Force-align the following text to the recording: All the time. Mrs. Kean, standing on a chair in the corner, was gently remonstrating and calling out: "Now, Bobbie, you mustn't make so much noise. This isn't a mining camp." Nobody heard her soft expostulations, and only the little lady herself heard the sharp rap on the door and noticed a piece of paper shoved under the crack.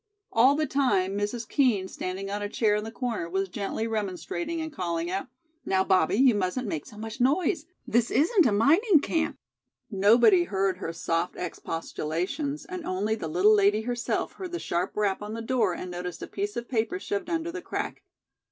All 0.31 0.55
the 0.55 0.65
time. 0.65 1.15
Mrs. 1.15 1.47
Kean, 1.47 1.87
standing 1.87 2.31
on 2.31 2.41
a 2.41 2.49
chair 2.49 2.73
in 2.75 2.83
the 2.83 2.91
corner, 2.91 3.29
was 3.29 3.49
gently 3.49 3.85
remonstrating 3.85 4.59
and 4.59 4.73
calling 4.73 5.11
out: 5.11 5.27
"Now, 5.63 5.83
Bobbie, 5.83 6.15
you 6.15 6.33
mustn't 6.33 6.65
make 6.67 6.87
so 6.87 6.97
much 6.97 7.21
noise. 7.21 7.67
This 7.85 8.09
isn't 8.09 8.47
a 8.47 8.51
mining 8.51 9.01
camp." 9.01 9.37
Nobody 9.91 10.45
heard 10.45 10.77
her 10.77 10.91
soft 10.91 11.35
expostulations, 11.35 12.65
and 12.65 12.83
only 12.83 13.13
the 13.13 13.27
little 13.27 13.53
lady 13.53 13.81
herself 13.81 14.31
heard 14.33 14.53
the 14.53 14.59
sharp 14.59 14.97
rap 14.97 15.21
on 15.21 15.35
the 15.35 15.39
door 15.43 15.75
and 15.75 15.91
noticed 15.91 16.23
a 16.23 16.27
piece 16.27 16.55
of 16.57 16.67
paper 16.67 16.97
shoved 16.97 17.29
under 17.29 17.51
the 17.51 17.61
crack. 17.61 18.01